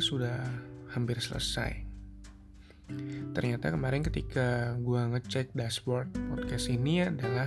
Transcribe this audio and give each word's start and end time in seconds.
sudah 0.00 0.40
hampir 0.90 1.22
selesai. 1.22 1.86
Ternyata 3.30 3.70
kemarin 3.70 4.02
ketika 4.02 4.74
gue 4.82 5.00
ngecek 5.14 5.54
dashboard 5.54 6.10
podcast 6.34 6.66
ini 6.66 7.06
adalah 7.06 7.46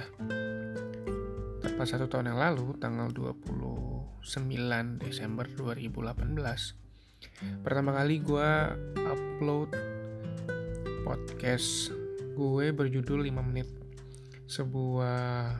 tepat 1.59 1.87
satu 1.89 2.07
tahun 2.07 2.31
yang 2.31 2.39
lalu, 2.39 2.79
tanggal 2.79 3.11
29 3.11 5.03
Desember 5.03 5.45
2018. 5.51 6.39
Pertama 7.59 7.91
kali 7.91 8.23
gue 8.23 8.49
upload 9.03 9.75
podcast 11.03 11.91
gue 12.33 12.71
berjudul 12.71 13.27
5 13.27 13.43
menit. 13.43 13.67
Sebuah 14.47 15.59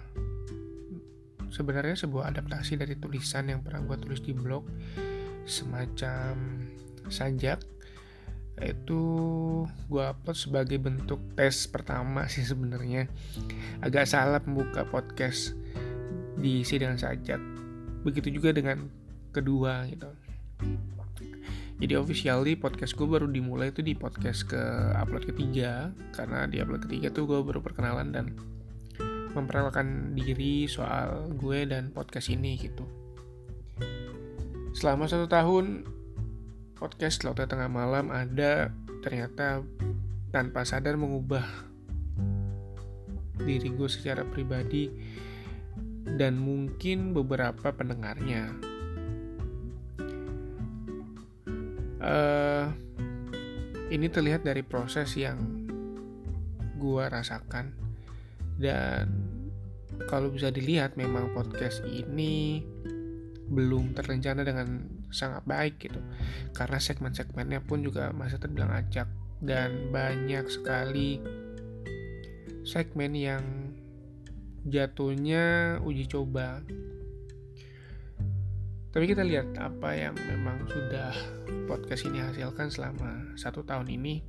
sebenarnya 1.53 1.99
sebuah 1.99 2.33
adaptasi 2.33 2.79
dari 2.79 2.97
tulisan 2.97 3.51
yang 3.51 3.61
pernah 3.61 3.85
gue 3.85 3.97
tulis 3.99 4.23
di 4.25 4.33
blog 4.33 4.65
semacam 5.43 6.63
sajak 7.09 7.63
itu 8.61 9.01
gue 9.89 10.03
upload 10.05 10.37
sebagai 10.37 10.77
bentuk 10.77 11.17
tes 11.33 11.65
pertama 11.65 12.27
sih 12.33 12.45
sebenarnya. 12.45 13.09
Agak 13.81 14.05
salah 14.05 14.39
membuka 14.45 14.85
podcast 14.85 15.57
diisi 16.37 16.77
dengan 16.77 17.01
sajak. 17.01 17.41
Begitu 18.05 18.29
juga 18.37 18.53
dengan 18.53 18.87
kedua 19.33 19.89
gitu. 19.89 20.09
Jadi 21.81 21.93
officially 21.97 22.53
podcast 22.55 22.93
gue 22.93 23.07
baru 23.09 23.27
dimulai 23.27 23.73
itu 23.73 23.81
di 23.81 23.97
podcast 23.97 24.45
ke 24.45 24.61
upload 24.95 25.25
ketiga. 25.27 25.89
Karena 26.13 26.45
di 26.45 26.61
upload 26.61 26.85
ketiga 26.85 27.09
tuh 27.09 27.25
gue 27.25 27.39
baru 27.41 27.59
perkenalan 27.59 28.13
dan 28.13 28.25
memperkenalkan 29.33 30.13
diri 30.13 30.69
soal 30.69 31.33
gue 31.33 31.65
dan 31.65 31.89
podcast 31.89 32.29
ini 32.29 32.53
gitu. 32.61 32.85
Selama 34.77 35.09
satu 35.09 35.25
tahun 35.25 35.89
podcast 36.83 37.23
Lautnya 37.23 37.47
Tengah 37.47 37.71
Malam 37.71 38.11
ada 38.11 38.67
ternyata 38.99 39.63
tanpa 40.35 40.67
sadar 40.67 40.99
mengubah 40.99 41.47
diri 43.39 43.71
gue 43.71 43.87
secara 43.87 44.27
pribadi 44.27 44.91
dan 46.19 46.35
mungkin 46.35 47.15
beberapa 47.15 47.71
pendengarnya. 47.71 48.51
Uh, 52.03 52.67
ini 53.87 54.11
terlihat 54.11 54.43
dari 54.43 54.59
proses 54.59 55.15
yang 55.15 55.39
gue 56.75 57.03
rasakan 57.07 57.71
dan 58.59 59.07
kalau 60.11 60.27
bisa 60.35 60.51
dilihat 60.51 60.99
memang 60.99 61.31
podcast 61.31 61.79
ini 61.87 62.59
belum 63.47 63.95
terencana 63.95 64.43
dengan 64.43 64.99
sangat 65.13 65.45
baik 65.45 65.79
gitu. 65.79 66.01
Karena 66.51 66.81
segmen-segmennya 66.81 67.61
pun 67.63 67.85
juga 67.85 68.09
masih 68.11 68.41
terbilang 68.41 68.73
acak. 68.73 69.07
Dan 69.43 69.93
banyak 69.93 70.49
sekali 70.49 71.19
segmen 72.63 73.11
yang 73.13 73.43
jatuhnya 74.67 75.77
uji 75.83 76.07
coba. 76.07 76.63
Tapi 78.93 79.05
kita 79.09 79.25
lihat 79.25 79.57
apa 79.57 79.89
yang 79.97 80.13
memang 80.15 80.69
sudah 80.69 81.11
podcast 81.65 82.05
ini 82.05 82.21
hasilkan 82.21 82.69
selama 82.69 83.35
satu 83.35 83.65
tahun 83.65 83.89
ini. 83.89 84.21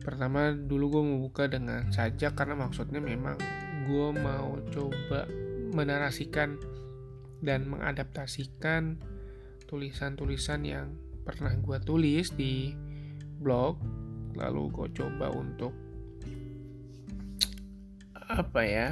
Pertama 0.00 0.54
dulu 0.54 0.98
gue 0.98 1.02
mau 1.02 1.18
buka 1.18 1.50
dengan 1.50 1.90
sajak 1.90 2.38
karena 2.38 2.54
maksudnya 2.56 3.02
memang 3.02 3.36
gue 3.86 4.08
mau 4.16 4.54
coba 4.70 5.28
menarasikan 5.76 6.56
dan 7.44 7.68
mengadaptasikan 7.68 8.96
tulisan-tulisan 9.66 10.62
yang 10.62 10.94
pernah 11.26 11.50
gue 11.58 11.78
tulis 11.82 12.30
di 12.32 12.70
blog 13.42 13.82
lalu 14.38 14.70
gue 14.70 14.88
coba 15.02 15.34
untuk 15.34 15.74
apa 18.26 18.62
ya 18.62 18.88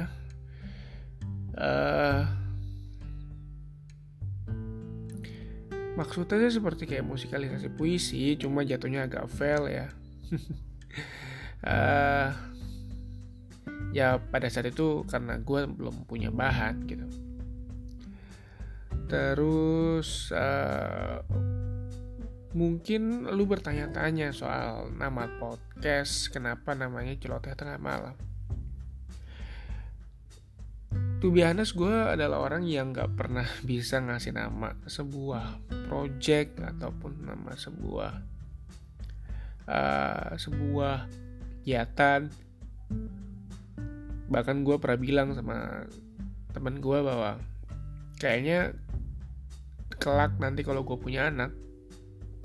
uh, 1.59 2.23
maksudnya 5.95 6.51
seperti 6.51 6.83
kayak 6.87 7.07
musikalisasi 7.07 7.71
puisi 7.71 8.35
cuma 8.35 8.67
jatuhnya 8.67 9.07
agak 9.07 9.31
fail 9.31 9.71
ya. 9.71 9.87
Uh, 11.63 12.31
ya 13.97 14.19
pada 14.19 14.51
saat 14.51 14.67
itu 14.67 15.07
karena 15.07 15.39
gue 15.39 15.61
belum 15.71 16.03
punya 16.03 16.27
bahan 16.27 16.83
gitu 16.83 17.07
terus 19.05 20.33
uh, 20.33 21.21
mungkin 22.55 23.27
lu 23.29 23.43
bertanya-tanya 23.45 24.31
soal 24.31 24.89
nama 24.95 25.27
podcast 25.37 26.31
kenapa 26.31 26.71
namanya 26.71 27.13
celoteh 27.19 27.53
tengah 27.53 27.77
malam? 27.77 28.15
To 31.19 31.33
be 31.33 31.41
honest, 31.41 31.75
gue 31.75 31.91
adalah 31.91 32.39
orang 32.39 32.63
yang 32.69 32.95
gak 32.95 33.17
pernah 33.17 33.43
bisa 33.69 33.99
ngasih 33.99 34.35
nama 34.35 34.77
sebuah 34.87 35.59
project 35.89 36.61
ataupun 36.61 37.27
nama 37.27 37.51
sebuah 37.57 38.11
uh, 39.67 40.31
sebuah 40.37 41.25
kegiatan. 41.65 42.29
Bahkan 44.29 44.57
gue 44.61 44.77
pernah 44.77 44.99
bilang 45.01 45.33
sama 45.33 45.89
temen 46.53 46.77
gue 46.77 46.99
bahwa 47.01 47.41
kayaknya 48.21 48.77
kelak 50.05 50.37
nanti 50.37 50.61
kalau 50.61 50.85
gue 50.85 50.93
punya 51.01 51.33
anak 51.33 51.49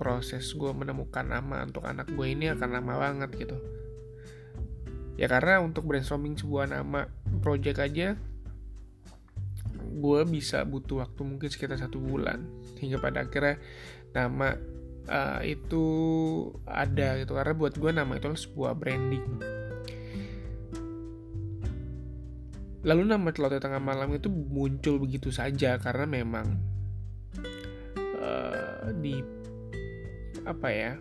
proses 0.01 0.49
gue 0.57 0.73
menemukan 0.73 1.29
nama 1.29 1.61
untuk 1.69 1.85
anak 1.85 2.09
gue 2.09 2.25
ini 2.25 2.49
akan 2.49 2.69
lama 2.73 2.97
banget 2.97 3.31
gitu. 3.37 3.61
Ya 5.21 5.29
karena 5.29 5.61
untuk 5.61 5.85
brainstorming 5.85 6.41
sebuah 6.41 6.73
nama 6.73 7.05
project 7.45 7.85
aja 7.85 8.17
gue 9.91 10.21
bisa 10.25 10.65
butuh 10.65 11.05
waktu 11.05 11.21
mungkin 11.21 11.53
sekitar 11.53 11.77
satu 11.77 12.01
bulan 12.01 12.49
hingga 12.81 12.97
pada 12.97 13.29
akhirnya 13.29 13.61
nama 14.17 14.57
uh, 15.05 15.45
itu 15.45 15.85
ada 16.65 17.21
gitu. 17.21 17.37
Karena 17.37 17.53
buat 17.53 17.77
gue 17.77 17.91
nama 17.93 18.17
itu 18.17 18.25
adalah 18.25 18.41
sebuah 18.41 18.73
branding. 18.81 19.27
Lalu 22.89 23.03
nama 23.05 23.29
celoteh 23.29 23.61
tengah 23.61 23.85
malam 23.85 24.17
itu 24.17 24.33
muncul 24.33 24.97
begitu 24.97 25.29
saja 25.29 25.77
karena 25.77 26.09
memang 26.09 26.70
di 28.95 29.23
apa 30.47 30.69
ya 30.71 30.93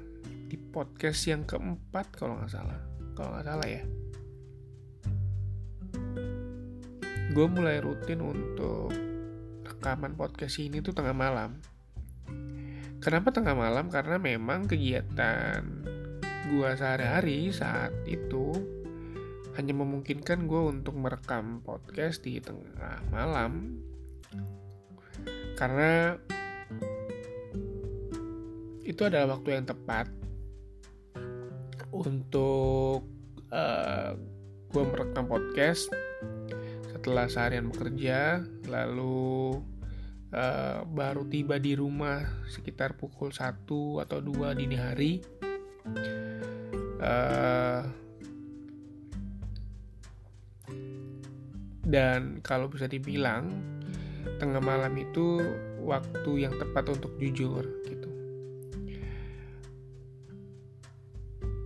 di 0.50 0.58
podcast 0.58 1.30
yang 1.30 1.46
keempat 1.46 2.14
kalau 2.18 2.38
nggak 2.42 2.54
salah. 2.54 2.80
Kalau 3.14 3.30
nggak 3.38 3.48
salah 3.48 3.68
ya. 3.68 3.84
Gue 7.30 7.46
mulai 7.46 7.78
rutin 7.78 8.26
untuk 8.26 8.90
rekaman 9.62 10.18
podcast 10.18 10.58
ini 10.58 10.82
tuh 10.82 10.98
tengah 10.98 11.14
malam. 11.14 11.62
Kenapa 13.00 13.32
tengah 13.32 13.56
malam? 13.56 13.88
Karena 13.88 14.20
memang 14.20 14.68
kegiatan 14.68 15.64
gua 16.50 16.74
sehari-hari 16.74 17.54
saat 17.54 17.94
itu 18.10 18.52
hanya 19.56 19.72
memungkinkan 19.78 20.50
gue 20.50 20.62
untuk 20.68 20.98
merekam 20.98 21.62
podcast 21.62 22.26
di 22.26 22.42
tengah 22.42 23.00
malam. 23.14 23.80
Karena 25.56 26.16
itu 28.90 29.06
adalah 29.06 29.38
waktu 29.38 29.54
yang 29.54 29.70
tepat 29.70 30.10
untuk 31.94 33.06
uh, 33.54 33.54
eh, 33.54 34.12
gue 34.74 34.84
merekam 34.86 35.30
podcast 35.30 35.94
setelah 36.90 37.30
seharian 37.30 37.70
bekerja 37.70 38.42
lalu 38.66 39.62
uh, 40.34 40.82
baru 40.90 41.22
tiba 41.30 41.62
di 41.62 41.78
rumah 41.78 42.26
sekitar 42.50 42.98
pukul 42.98 43.30
1 43.30 43.70
atau 43.70 44.20
2 44.22 44.58
dini 44.58 44.78
hari. 44.78 45.14
Uh, 47.00 47.86
dan 51.88 52.44
kalau 52.44 52.70
bisa 52.70 52.86
dibilang 52.86 53.50
tengah 54.38 54.62
malam 54.62 54.94
itu 55.00 55.42
waktu 55.82 56.46
yang 56.46 56.54
tepat 56.60 56.92
untuk 56.92 57.16
jujur 57.18 57.79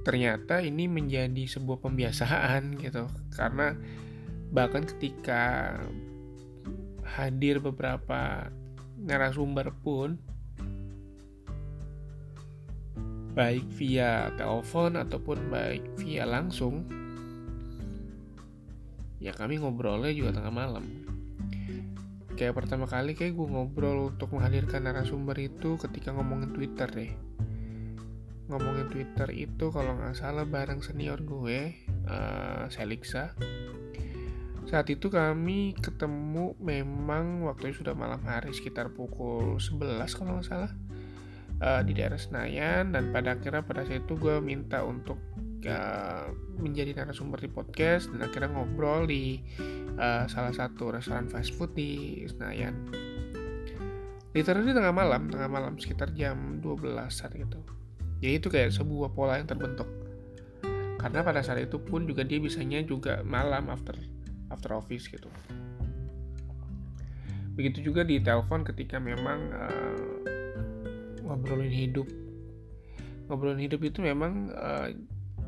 ternyata 0.04 0.60
ini 0.60 0.86
menjadi 0.92 1.48
sebuah 1.48 1.80
pembiasaan 1.80 2.76
gitu. 2.78 3.08
Karena 3.32 3.74
bahkan 4.54 4.84
ketika 4.86 5.74
hadir 7.08 7.64
beberapa 7.64 8.52
narasumber 9.00 9.74
pun 9.82 10.20
baik 13.34 13.66
via 13.82 14.30
telepon 14.38 14.94
ataupun 14.94 15.50
baik 15.50 15.82
via 15.98 16.24
langsung 16.30 16.86
ya 19.18 19.34
kami 19.34 19.58
ngobrolnya 19.58 20.14
juga 20.14 20.38
tengah 20.38 20.54
malam. 20.54 20.86
Kayak 22.34 22.60
pertama 22.60 22.86
kali 22.86 23.16
kayak 23.16 23.34
gue 23.38 23.48
ngobrol 23.48 24.12
untuk 24.14 24.36
menghadirkan 24.36 24.86
narasumber 24.86 25.38
itu 25.40 25.80
ketika 25.80 26.12
ngomongin 26.12 26.52
Twitter 26.52 26.90
deh 26.90 27.14
ngomongin 28.54 28.88
Twitter 28.94 29.30
itu 29.34 29.74
kalau 29.74 29.98
nggak 29.98 30.14
salah 30.14 30.46
bareng 30.46 30.86
senior 30.86 31.18
gue 31.26 31.74
uh, 32.06 32.70
Selixa. 32.70 33.34
Saat 34.70 34.94
itu 34.94 35.10
kami 35.10 35.74
ketemu 35.82 36.54
memang 36.62 37.44
waktu 37.50 37.74
sudah 37.74 37.98
malam 37.98 38.22
hari 38.24 38.54
sekitar 38.54 38.94
pukul 38.94 39.58
11 39.58 40.06
kalau 40.14 40.38
nggak 40.38 40.48
salah 40.48 40.72
uh, 41.66 41.82
di 41.82 41.98
daerah 41.98 42.22
Senayan. 42.22 42.94
Dan 42.94 43.10
pada 43.10 43.34
akhirnya 43.34 43.66
pada 43.66 43.84
saat 43.84 44.06
itu 44.06 44.14
gue 44.16 44.38
minta 44.38 44.86
untuk 44.86 45.18
uh, 45.66 46.30
menjadi 46.62 46.94
narasumber 46.94 47.42
di 47.42 47.50
podcast 47.50 48.14
dan 48.14 48.30
akhirnya 48.30 48.54
ngobrol 48.54 49.10
di 49.10 49.42
uh, 49.98 50.30
salah 50.30 50.54
satu 50.54 50.94
restoran 50.94 51.26
fast 51.26 51.58
food 51.58 51.74
di 51.74 52.22
Senayan. 52.30 52.78
Literally 54.34 54.74
tengah 54.74 54.94
malam 54.94 55.30
tengah 55.30 55.50
malam 55.50 55.78
sekitar 55.78 56.14
jam 56.18 56.58
12 56.62 56.90
saat 57.14 57.38
itu 57.38 57.83
ya 58.24 58.40
itu 58.40 58.48
kayak 58.48 58.72
sebuah 58.72 59.12
pola 59.12 59.36
yang 59.36 59.52
terbentuk. 59.52 59.86
Karena 60.96 61.20
pada 61.20 61.44
saat 61.44 61.60
itu 61.60 61.76
pun 61.84 62.08
juga 62.08 62.24
dia 62.24 62.40
bisanya 62.40 62.80
juga 62.80 63.20
malam 63.28 63.68
after 63.68 64.00
after 64.48 64.72
office 64.80 65.12
gitu. 65.12 65.28
Begitu 67.60 67.92
juga 67.92 68.08
di 68.08 68.24
telepon 68.24 68.64
ketika 68.64 69.04
memang 69.04 69.40
uh, 69.52 70.00
ngobrolin 71.28 71.68
hidup. 71.68 72.08
Ngobrolin 73.28 73.60
hidup 73.60 73.84
itu 73.84 74.00
memang 74.00 74.56
uh, 74.56 74.88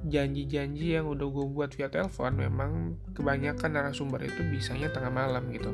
janji-janji 0.06 1.00
yang 1.00 1.08
udah 1.08 1.28
gue 1.32 1.46
buat 1.50 1.72
via 1.74 1.90
telepon 1.90 2.38
memang 2.38 3.00
kebanyakan 3.16 3.72
narasumber 3.74 4.22
itu 4.28 4.44
bisanya 4.52 4.92
tengah 4.92 5.10
malam 5.10 5.48
gitu. 5.50 5.72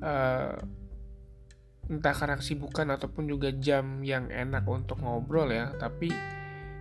Uh, 0.00 0.56
entah 1.86 2.14
karena 2.14 2.34
kesibukan 2.38 2.90
ataupun 2.98 3.30
juga 3.30 3.54
jam 3.54 4.02
yang 4.02 4.26
enak 4.26 4.66
untuk 4.66 4.98
ngobrol 4.98 5.46
ya 5.54 5.70
tapi 5.78 6.10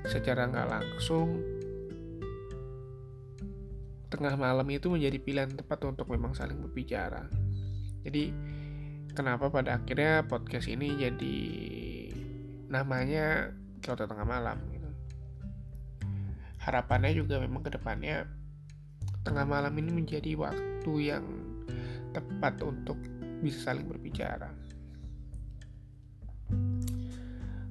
secara 0.06 0.50
nggak 0.50 0.70
langsung 0.70 1.42
tengah 4.10 4.34
malam 4.34 4.66
itu 4.74 4.90
menjadi 4.90 5.18
pilihan 5.22 5.52
tepat 5.54 5.86
untuk 5.86 6.10
memang 6.10 6.34
saling 6.34 6.58
berbicara 6.58 7.30
jadi 8.02 8.34
kenapa 9.14 9.54
pada 9.54 9.78
akhirnya 9.78 10.26
podcast 10.26 10.66
ini 10.70 10.98
jadi 10.98 11.38
namanya 12.70 13.54
Kyoto 13.86 14.10
Tengah 14.10 14.26
Malam 14.26 14.58
gitu. 14.74 14.90
harapannya 16.66 17.14
juga 17.14 17.38
memang 17.38 17.62
ke 17.62 17.78
depannya 17.78 18.26
tengah 19.22 19.46
malam 19.46 19.74
ini 19.78 19.90
menjadi 19.94 20.38
waktu 20.38 20.94
yang 21.02 21.26
tepat 22.14 22.62
untuk 22.62 22.98
bisa 23.42 23.74
saling 23.74 23.86
berbicara 23.86 24.54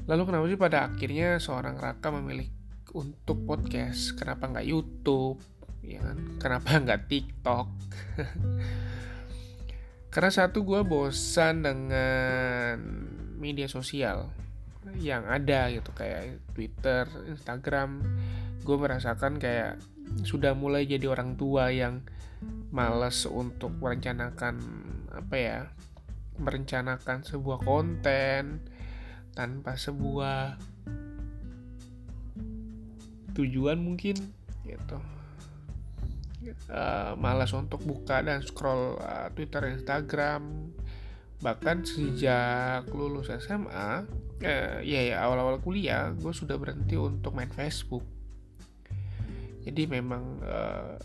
Lalu 0.05 0.23
kenapa 0.29 0.45
sih 0.53 0.61
pada 0.61 0.79
akhirnya 0.85 1.41
seorang 1.41 1.81
Raka 1.81 2.13
memilih 2.13 2.53
untuk 2.93 3.41
podcast? 3.49 4.13
Kenapa 4.21 4.53
nggak 4.53 4.69
YouTube? 4.69 5.41
Ya 5.81 6.05
kan? 6.05 6.19
Kenapa 6.37 6.69
nggak 6.85 7.09
TikTok? 7.09 7.67
Karena 10.13 10.31
satu 10.31 10.61
gue 10.61 10.85
bosan 10.85 11.65
dengan 11.65 12.77
media 13.41 13.65
sosial 13.65 14.29
yang 15.01 15.25
ada 15.25 15.73
gitu 15.73 15.89
kayak 15.97 16.53
Twitter, 16.53 17.09
Instagram. 17.25 18.05
Gue 18.61 18.77
merasakan 18.77 19.41
kayak 19.41 19.81
sudah 20.29 20.53
mulai 20.53 20.85
jadi 20.85 21.09
orang 21.09 21.41
tua 21.41 21.73
yang 21.73 22.05
males 22.69 23.25
untuk 23.25 23.73
merencanakan 23.81 24.61
apa 25.17 25.37
ya 25.41 25.59
merencanakan 26.37 27.25
sebuah 27.25 27.65
konten 27.65 28.61
tanpa 29.35 29.75
sebuah 29.75 30.57
tujuan 33.35 33.83
mungkin 33.83 34.15
gitu. 34.63 34.99
Uh, 36.71 37.17
malas 37.17 37.51
untuk 37.57 37.81
buka 37.83 38.21
dan 38.23 38.41
scroll 38.47 38.97
uh, 39.03 39.29
Twitter 39.35 39.75
Instagram. 39.75 40.71
Bahkan 41.43 41.85
sejak 41.85 42.89
lulus 42.95 43.29
SMA 43.43 44.07
eh, 44.41 44.81
ya 44.87 45.01
ya 45.13 45.17
awal-awal 45.27 45.61
kuliah 45.61 46.15
gue 46.15 46.33
sudah 46.33 46.57
berhenti 46.57 46.95
untuk 46.97 47.35
main 47.35 47.51
Facebook. 47.51 48.07
Jadi 49.65 49.89
memang 49.89 50.41
uh, 50.45 50.97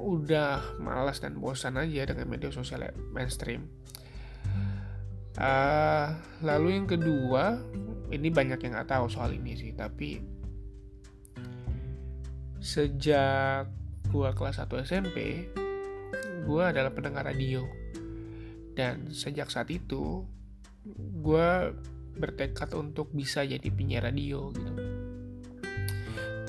udah 0.00 0.80
malas 0.82 1.22
dan 1.22 1.38
bosan 1.38 1.78
aja 1.78 2.10
dengan 2.10 2.26
media 2.26 2.50
sosial 2.50 2.90
mainstream 3.14 3.70
Uh, 5.38 6.10
lalu 6.42 6.74
yang 6.80 6.86
kedua, 6.90 7.62
ini 8.10 8.28
banyak 8.34 8.58
yang 8.66 8.72
nggak 8.74 8.90
tahu 8.90 9.06
soal 9.06 9.30
ini 9.30 9.54
sih, 9.54 9.70
tapi 9.70 10.18
sejak 12.60 13.70
gua 14.10 14.34
kelas 14.34 14.58
1 14.58 14.82
SMP, 14.82 15.48
gua 16.44 16.74
adalah 16.74 16.90
pendengar 16.90 17.30
radio. 17.30 17.62
Dan 18.74 19.14
sejak 19.14 19.52
saat 19.52 19.70
itu, 19.70 20.26
gua 21.22 21.70
bertekad 22.18 22.74
untuk 22.74 23.14
bisa 23.14 23.46
jadi 23.46 23.64
penyiar 23.70 24.10
radio 24.10 24.50
gitu. 24.50 24.72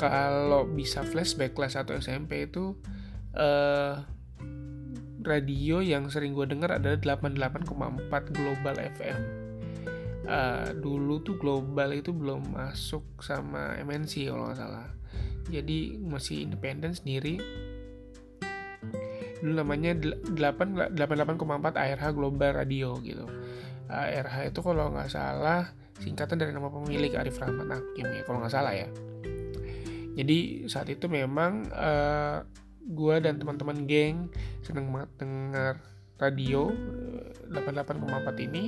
Kalau 0.02 0.66
bisa 0.66 1.06
flashback 1.06 1.54
kelas 1.54 1.78
1 1.78 2.02
SMP 2.02 2.50
itu 2.50 2.74
uh, 3.38 4.02
radio 5.22 5.80
yang 5.80 6.10
sering 6.10 6.34
gue 6.34 6.46
dengar 6.50 6.78
adalah 6.78 6.98
88,4 7.00 8.36
Global 8.36 8.76
FM. 8.78 9.20
Uh, 10.22 10.70
dulu 10.78 11.20
tuh 11.26 11.36
global 11.36 11.92
itu 11.98 12.14
belum 12.14 12.54
masuk 12.54 13.04
sama 13.20 13.76
MNC 13.82 14.30
kalau 14.30 14.48
nggak 14.48 14.60
salah. 14.60 14.88
Jadi 15.50 15.98
masih 15.98 16.46
independen 16.46 16.94
sendiri. 16.94 17.42
Dulu 19.42 19.58
namanya 19.58 19.98
88,4 19.98 21.74
ARH 21.74 22.06
Global 22.14 22.52
Radio 22.54 23.02
gitu. 23.02 23.26
ARH 23.92 24.54
itu 24.54 24.60
kalau 24.64 24.94
nggak 24.94 25.12
salah 25.12 25.74
singkatan 26.02 26.42
dari 26.42 26.50
nama 26.50 26.72
pemilik 26.74 27.14
Arif 27.14 27.38
Rahman 27.38 27.70
Hakim 27.70 28.08
ya 28.10 28.22
kalau 28.26 28.42
nggak 28.42 28.54
salah 28.54 28.74
ya. 28.74 28.88
Jadi 30.12 30.68
saat 30.68 30.92
itu 30.92 31.08
memang 31.08 31.72
uh, 31.72 32.44
gue 32.86 33.16
dan 33.22 33.38
teman-teman 33.38 33.86
geng 33.86 34.30
seneng 34.66 34.90
banget 34.90 35.12
dengar 35.22 35.76
radio 36.22 36.70
88,4 37.50 37.98
eh, 37.98 38.46
ini. 38.46 38.64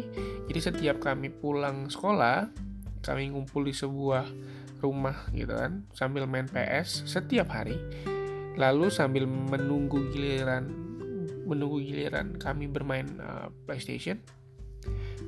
Jadi 0.50 0.60
setiap 0.60 0.98
kami 1.00 1.30
pulang 1.30 1.88
sekolah 1.90 2.50
kami 3.04 3.36
ngumpul 3.36 3.68
di 3.68 3.76
sebuah 3.76 4.26
rumah 4.80 5.28
gitu 5.32 5.56
kan 5.56 5.88
sambil 5.96 6.26
main 6.26 6.50
PS 6.50 7.08
setiap 7.08 7.54
hari. 7.54 7.78
Lalu 8.58 8.94
sambil 8.94 9.26
menunggu 9.26 10.14
giliran 10.14 10.70
menunggu 11.44 11.84
giliran 11.84 12.40
kami 12.40 12.72
bermain 12.72 13.08
uh, 13.20 13.52
PlayStation 13.68 14.18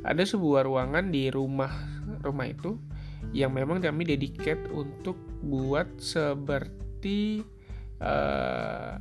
ada 0.05 0.23
sebuah 0.23 0.67
ruangan 0.67 1.09
di 1.09 1.27
rumah 1.33 1.71
rumah 2.21 2.47
itu 2.47 2.77
yang 3.33 3.51
memang 3.51 3.81
kami 3.81 4.05
dedicated 4.05 4.69
untuk 4.69 5.17
buat 5.41 5.89
seperti 5.97 7.41
uh, 8.01 8.99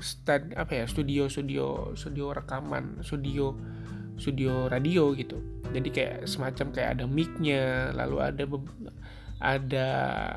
stand 0.00 0.56
apa 0.56 0.82
ya 0.82 0.84
studio 0.88 1.28
studio 1.28 1.92
studio 1.94 2.32
rekaman 2.32 3.04
studio 3.04 3.54
studio 4.16 4.68
radio 4.68 5.12
gitu. 5.16 5.40
Jadi 5.72 5.88
kayak 5.88 6.16
semacam 6.28 6.66
kayak 6.72 6.90
ada 6.98 7.04
micnya 7.08 7.92
lalu 7.96 8.16
ada 8.20 8.44
ada 9.42 9.88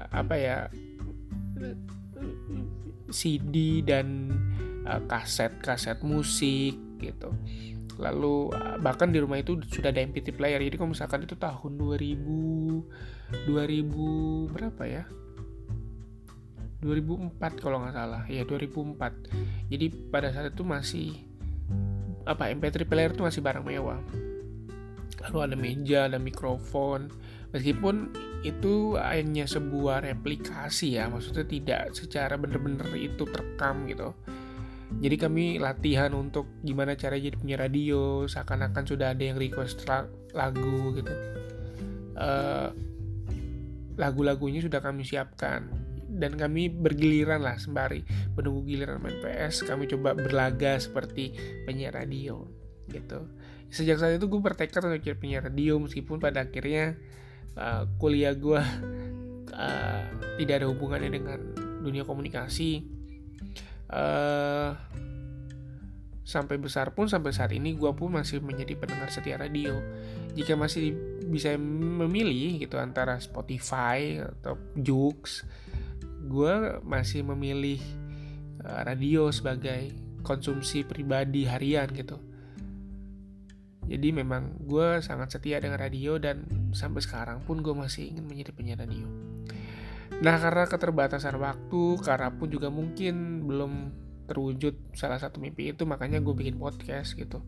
apa 0.10 0.36
ya 0.36 0.58
CD 3.14 3.86
dan 3.86 4.34
uh, 4.90 5.02
kaset 5.06 5.54
kaset 5.62 6.00
musik 6.02 6.76
gitu. 7.00 7.30
Lalu 7.96 8.52
uh, 8.52 8.78
bahkan 8.82 9.12
di 9.14 9.22
rumah 9.22 9.40
itu 9.40 9.60
sudah 9.70 9.94
ada 9.94 10.02
MP3 10.04 10.36
player. 10.36 10.60
Jadi 10.60 10.76
kalau 10.76 10.92
misalkan 10.92 11.24
itu 11.24 11.36
tahun 11.38 11.78
2000 11.80 13.48
2000 13.50 14.54
berapa 14.54 14.84
ya 14.86 15.04
2004 16.84 17.64
kalau 17.64 17.84
nggak 17.84 17.96
salah. 17.96 18.24
Ya 18.28 18.44
2004 18.44 19.70
jadi 19.72 19.86
pada 20.12 20.32
saat 20.32 20.52
itu 20.52 20.64
masih 20.66 21.24
apa 22.26 22.50
MP3 22.50 22.90
player 22.90 23.14
itu 23.14 23.24
masih 23.24 23.42
barang 23.46 23.66
mewah. 23.66 24.02
Lalu 25.26 25.38
ada 25.42 25.56
meja 25.56 26.00
ada 26.10 26.18
mikrofon. 26.20 27.14
Meskipun 27.56 28.12
itu 28.44 29.00
hanya 29.00 29.48
sebuah 29.48 30.06
replikasi 30.06 31.00
ya 31.00 31.10
maksudnya 31.10 31.48
tidak 31.48 31.96
secara 31.96 32.36
bener-bener 32.36 32.86
itu 32.94 33.24
terekam 33.26 33.88
gitu. 33.88 34.12
Jadi 35.02 35.16
kami 35.18 35.46
latihan 35.58 36.14
untuk 36.14 36.46
gimana 36.62 36.94
cara 36.94 37.18
jadi 37.18 37.34
penyiar 37.34 37.66
radio 37.66 38.30
seakan-akan 38.30 38.86
sudah 38.86 39.18
ada 39.18 39.24
yang 39.26 39.38
request 39.42 39.82
lagu 40.36 40.94
gitu. 40.94 41.14
Uh, 42.16 42.70
lagu-lagunya 44.00 44.64
sudah 44.64 44.80
kami 44.80 45.04
siapkan 45.08 45.68
dan 46.16 46.40
kami 46.40 46.72
bergiliran 46.72 47.44
lah 47.44 47.60
sembari 47.60 48.02
menunggu 48.34 48.64
giliran 48.64 49.04
main 49.04 49.20
PS 49.20 49.68
kami 49.68 49.86
coba 49.92 50.16
berlaga 50.16 50.80
seperti 50.80 51.36
penyiar 51.68 51.96
radio 51.96 52.48
gitu. 52.90 53.28
Sejak 53.70 54.00
saat 54.00 54.16
itu 54.16 54.32
gue 54.32 54.40
bertekad 54.40 54.82
untuk 54.88 55.04
jadi 55.04 55.18
penyiar 55.18 55.44
radio 55.52 55.76
meskipun 55.82 56.22
pada 56.22 56.48
akhirnya 56.48 56.96
uh, 57.60 57.84
kuliah 58.00 58.32
gue 58.32 58.62
uh, 59.52 60.04
tidak 60.40 60.56
ada 60.64 60.68
hubungannya 60.70 61.12
dengan 61.12 61.40
dunia 61.84 62.08
komunikasi. 62.08 62.88
Uh, 63.86 64.74
sampai 66.26 66.58
besar 66.58 66.90
pun 66.98 67.06
sampai 67.06 67.30
saat 67.30 67.54
ini 67.54 67.78
gue 67.78 67.92
pun 67.94 68.10
masih 68.10 68.42
menjadi 68.42 68.74
pendengar 68.80 69.14
setia 69.14 69.38
radio. 69.38 69.78
Jika 70.34 70.58
masih 70.58 70.98
bisa 71.26 71.54
memilih 71.58 72.62
gitu 72.62 72.82
antara 72.82 73.18
Spotify 73.22 74.20
atau 74.22 74.58
Jux 74.78 75.46
gue 76.26 76.82
masih 76.82 77.22
memilih 77.22 77.80
uh, 78.66 78.82
radio 78.84 79.30
sebagai 79.30 79.94
konsumsi 80.26 80.82
pribadi 80.82 81.46
harian 81.46 81.90
gitu 81.94 82.18
jadi 83.86 84.10
memang 84.10 84.66
gue 84.66 84.98
sangat 85.06 85.38
setia 85.38 85.62
dengan 85.62 85.78
radio 85.78 86.18
dan 86.18 86.70
sampai 86.74 87.06
sekarang 87.06 87.46
pun 87.46 87.62
gue 87.62 87.74
masih 87.78 88.10
ingin 88.10 88.26
menjadi 88.26 88.52
penyiar 88.54 88.82
radio. 88.82 89.06
Nah 90.26 90.36
karena 90.42 90.66
keterbatasan 90.66 91.38
waktu, 91.38 92.02
karena 92.02 92.34
pun 92.34 92.50
juga 92.50 92.74
mungkin 92.74 93.46
belum 93.46 93.74
terwujud 94.26 94.98
salah 94.98 95.22
satu 95.22 95.38
mimpi 95.38 95.70
itu 95.70 95.86
makanya 95.86 96.18
gue 96.18 96.34
bikin 96.34 96.58
podcast 96.58 97.14
gitu. 97.14 97.46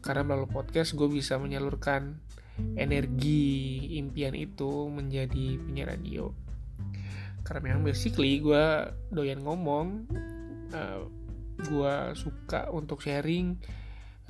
Karena 0.00 0.24
melalui 0.24 0.48
podcast 0.48 0.96
gue 0.96 1.08
bisa 1.08 1.36
menyalurkan 1.36 2.16
energi 2.80 3.84
impian 4.00 4.32
itu 4.32 4.88
menjadi 4.88 5.60
penyiar 5.60 6.00
radio. 6.00 6.32
Karena 7.44 7.60
memang 7.60 7.84
basically 7.84 8.40
gue 8.40 8.64
doyan 9.12 9.44
ngomong, 9.44 10.08
uh, 10.72 11.04
gue 11.60 11.94
suka 12.16 12.72
untuk 12.72 13.04
sharing, 13.04 13.60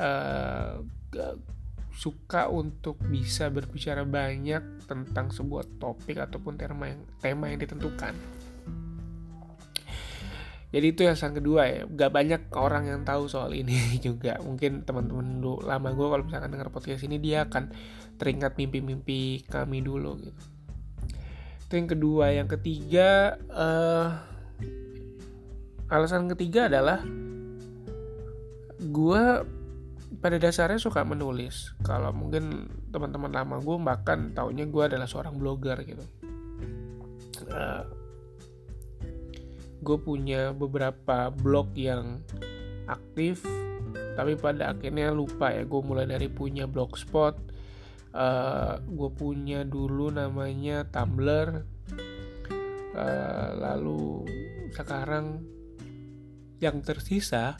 uh, 0.02 0.82
suka 1.94 2.50
untuk 2.50 2.98
bisa 3.06 3.48
berbicara 3.54 4.02
banyak 4.02 4.82
tentang 4.90 5.30
sebuah 5.30 5.78
topik 5.78 6.18
ataupun 6.18 6.58
tema 6.58 6.90
yang 6.90 7.00
tema 7.22 7.54
yang 7.54 7.62
ditentukan. 7.62 8.14
Jadi 10.74 10.90
itu 10.90 11.06
yang 11.06 11.14
kedua 11.14 11.62
ya, 11.70 11.80
gak 11.86 12.10
banyak 12.10 12.42
orang 12.58 12.90
yang 12.90 13.06
tahu 13.06 13.30
soal 13.30 13.54
ini 13.54 13.78
juga. 14.06 14.42
Mungkin 14.42 14.82
teman-teman 14.82 15.38
lama 15.62 15.88
gue 15.94 16.06
kalau 16.10 16.24
misalkan 16.26 16.50
dengar 16.50 16.74
podcast 16.74 17.06
ini 17.06 17.22
dia 17.22 17.46
akan 17.46 17.70
teringat 18.18 18.58
mimpi-mimpi 18.58 19.46
kami 19.46 19.86
dulu 19.86 20.18
gitu. 20.18 20.53
Itu 21.74 21.82
yang 21.82 21.90
kedua, 21.90 22.30
yang 22.30 22.46
ketiga 22.46 23.34
uh, 23.50 24.14
alasan 25.90 26.30
ketiga 26.30 26.70
adalah 26.70 27.02
gue 28.78 29.22
pada 30.22 30.38
dasarnya 30.38 30.78
suka 30.78 31.02
menulis. 31.02 31.74
Kalau 31.82 32.14
mungkin 32.14 32.70
teman-teman 32.94 33.34
lama 33.34 33.58
gue 33.58 33.74
bahkan 33.82 34.30
taunya 34.38 34.70
gue 34.70 34.86
adalah 34.86 35.10
seorang 35.10 35.34
blogger 35.34 35.82
gitu. 35.82 36.04
Uh, 37.50 37.82
gue 39.82 39.98
punya 39.98 40.54
beberapa 40.54 41.34
blog 41.34 41.74
yang 41.74 42.22
aktif, 42.86 43.42
tapi 44.14 44.38
pada 44.38 44.78
akhirnya 44.78 45.10
lupa 45.10 45.50
ya. 45.50 45.66
Gue 45.66 45.82
mulai 45.82 46.06
dari 46.06 46.30
punya 46.30 46.70
blogspot, 46.70 47.34
uh, 48.14 48.78
gue 48.80 49.10
punya 49.12 49.66
dulu 49.66 50.14
namanya 50.14 50.86
Tumblr, 50.88 51.66
uh, 52.94 53.48
lalu 53.58 54.24
sekarang 54.72 55.42
yang 56.62 56.80
tersisa 56.80 57.58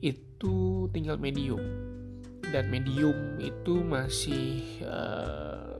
itu 0.00 0.88
tinggal 0.90 1.20
medium. 1.20 1.60
Dan 2.50 2.66
medium 2.66 3.38
itu 3.38 3.78
masih 3.78 4.82
uh, 4.82 5.78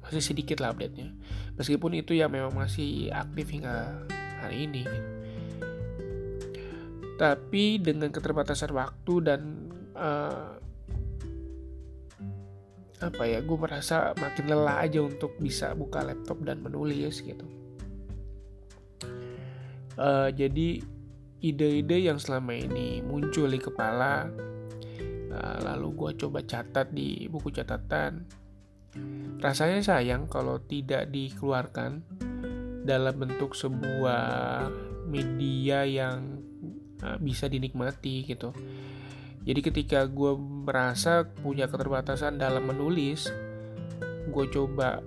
masih 0.00 0.22
sedikit 0.24 0.64
lah 0.64 0.72
update-nya. 0.72 1.12
Meskipun 1.60 2.00
itu 2.00 2.16
ya 2.16 2.32
memang 2.32 2.56
masih 2.56 3.12
aktif 3.12 3.52
hingga 3.52 4.08
hari 4.40 4.64
ini. 4.70 4.88
Tapi 7.20 7.76
dengan 7.76 8.08
keterbatasan 8.08 8.72
waktu 8.72 9.14
dan 9.20 9.40
uh, 9.96 10.60
apa 12.96 13.22
ya 13.28 13.44
gue 13.44 13.58
merasa 13.60 14.16
makin 14.16 14.48
lelah 14.48 14.80
aja 14.80 15.04
untuk 15.04 15.36
bisa 15.36 15.76
buka 15.76 16.00
laptop 16.00 16.40
dan 16.44 16.64
menulis 16.64 17.20
gitu. 17.20 17.44
Uh, 19.96 20.28
jadi 20.32 20.80
ide-ide 21.40 22.08
yang 22.08 22.20
selama 22.20 22.56
ini 22.56 23.00
muncul 23.04 23.48
di 23.48 23.60
kepala 23.60 24.28
uh, 25.32 25.58
lalu 25.64 25.88
gue 25.92 26.10
coba 26.24 26.40
catat 26.44 26.92
di 26.92 27.28
buku 27.28 27.52
catatan. 27.52 28.24
Rasanya 29.36 29.84
sayang 29.84 30.24
kalau 30.32 30.56
tidak 30.64 31.12
dikeluarkan 31.12 32.00
dalam 32.88 33.14
bentuk 33.18 33.52
sebuah 33.52 34.68
media 35.04 35.84
yang 35.84 36.40
uh, 37.04 37.20
bisa 37.20 37.44
dinikmati 37.50 38.24
gitu 38.24 38.56
jadi 39.46 39.60
ketika 39.62 39.98
gue 40.10 40.34
merasa 40.36 41.22
punya 41.40 41.70
keterbatasan 41.70 42.36
dalam 42.42 42.66
menulis 42.66 43.30
gue 44.26 44.44
coba 44.50 45.00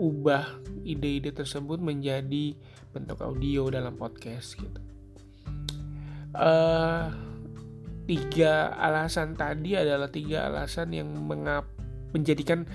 ubah 0.00 0.48
ide-ide 0.88 1.36
tersebut 1.36 1.78
menjadi 1.78 2.56
bentuk 2.96 3.20
audio 3.20 3.68
dalam 3.68 3.94
podcast 4.00 4.56
gitu 4.56 4.80
uh, 6.32 7.12
tiga 8.08 8.72
alasan 8.72 9.36
tadi 9.36 9.76
adalah 9.76 10.08
tiga 10.08 10.48
alasan 10.48 10.96
yang 10.96 11.06
mengap 11.06 11.68
menjadikan 12.16 12.66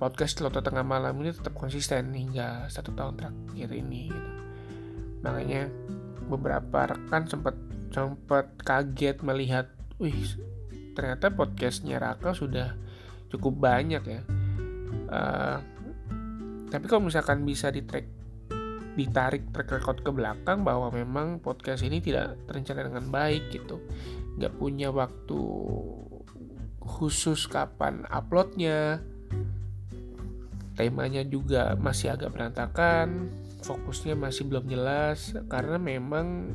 podcast 0.00 0.42
Loto 0.42 0.60
Tengah 0.60 0.82
Malam 0.82 1.22
ini 1.22 1.30
tetap 1.30 1.54
konsisten 1.54 2.12
hingga 2.12 2.66
satu 2.66 2.92
tahun 2.92 3.14
terakhir 3.20 3.68
ini 3.72 4.10
gitu. 4.10 4.30
makanya 5.22 5.70
beberapa 6.28 6.92
rekan 6.92 7.28
sempat 7.28 7.54
sempat 7.94 8.50
kaget 8.58 9.22
melihat 9.22 9.70
wih 9.98 10.36
ternyata 10.94 11.30
podcastnya 11.34 11.98
Raka 11.98 12.34
sudah 12.34 12.74
cukup 13.30 13.66
banyak 13.66 14.02
ya. 14.06 14.22
Uh, 15.10 15.58
tapi 16.70 16.86
kalau 16.86 17.06
misalkan 17.06 17.42
bisa 17.42 17.70
di 17.70 17.82
track 17.82 18.06
ditarik 18.94 19.50
track 19.50 19.74
record 19.74 19.98
ke 20.06 20.10
belakang 20.14 20.62
bahwa 20.62 20.86
memang 20.94 21.42
podcast 21.42 21.82
ini 21.82 21.98
tidak 21.98 22.38
terencana 22.46 22.86
dengan 22.86 23.06
baik 23.10 23.50
gitu. 23.50 23.82
Nggak 24.38 24.54
punya 24.54 24.94
waktu 24.94 25.40
khusus 26.78 27.50
kapan 27.50 28.06
uploadnya. 28.06 29.02
Temanya 30.74 31.22
juga 31.22 31.78
masih 31.78 32.18
agak 32.18 32.34
berantakan 32.34 33.30
fokusnya 33.64 34.12
masih 34.12 34.44
belum 34.44 34.68
jelas 34.68 35.32
karena 35.48 35.80
memang 35.80 36.52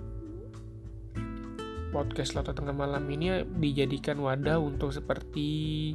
podcast 1.90 2.38
Loto 2.38 2.54
Tengah 2.54 2.74
Malam 2.74 3.04
ini 3.10 3.42
dijadikan 3.46 4.22
wadah 4.22 4.62
untuk 4.62 4.94
seperti 4.94 5.92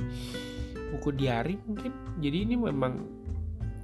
buku 0.95 1.11
diari 1.15 1.59
mungkin 1.67 2.19
jadi 2.23 2.47
ini 2.47 2.55
memang 2.55 3.25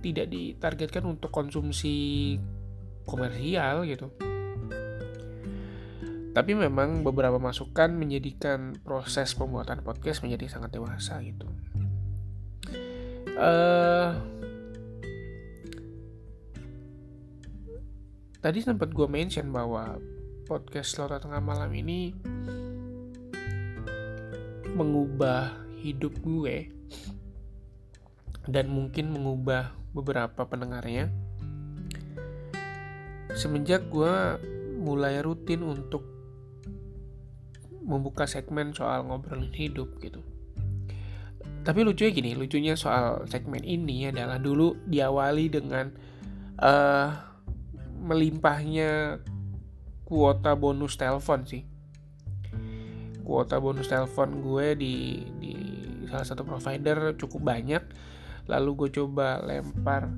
tidak 0.00 0.32
ditargetkan 0.32 1.04
untuk 1.04 1.28
konsumsi 1.28 2.36
komersial 3.04 3.84
gitu. 3.84 4.08
Tapi 6.30 6.54
memang 6.54 7.02
beberapa 7.02 7.42
masukan 7.42 7.90
menjadikan 7.90 8.78
proses 8.86 9.34
pembuatan 9.34 9.82
podcast 9.82 10.22
menjadi 10.22 10.46
sangat 10.46 10.78
dewasa 10.78 11.18
gitu. 11.26 11.46
Uh, 13.34 14.14
tadi 18.38 18.62
sempat 18.62 18.94
gue 18.94 19.08
mention 19.10 19.50
bahwa 19.50 19.98
podcast 20.50 20.98
Lota 20.98 21.22
Tengah 21.22 21.38
Malam 21.38 21.70
ini 21.78 22.10
mengubah 24.74 25.54
hidup 25.78 26.10
gue 26.26 26.74
dan 28.50 28.66
mungkin 28.66 29.14
mengubah 29.14 29.70
beberapa 29.94 30.42
pendengarnya. 30.50 31.06
Semenjak 33.30 33.86
gue 33.94 34.42
mulai 34.82 35.22
rutin 35.22 35.62
untuk 35.62 36.02
membuka 37.86 38.26
segmen 38.26 38.74
soal 38.74 39.06
ngobrolin 39.06 39.54
hidup 39.54 40.02
gitu. 40.02 40.18
Tapi 41.62 41.86
lucunya 41.86 42.10
gini 42.10 42.34
lucunya 42.34 42.74
soal 42.74 43.22
segmen 43.30 43.62
ini 43.62 44.10
adalah 44.10 44.42
dulu 44.42 44.74
diawali 44.82 45.46
dengan 45.46 45.94
uh, 46.58 47.08
melimpahnya 48.02 49.22
kuota 50.10 50.58
bonus 50.58 50.98
telepon 50.98 51.46
sih. 51.46 51.62
Kuota 53.22 53.62
bonus 53.62 53.86
telepon 53.86 54.42
gue 54.42 54.74
di 54.74 55.22
di 55.38 55.54
salah 56.10 56.26
satu 56.26 56.42
provider 56.42 57.14
cukup 57.14 57.46
banyak. 57.46 57.82
Lalu 58.50 58.70
gue 58.74 58.88
coba 58.98 59.38
lempar 59.38 60.10